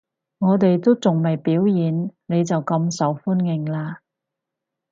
[0.39, 3.97] 我哋都仲未表演，你就咁受歡迎喇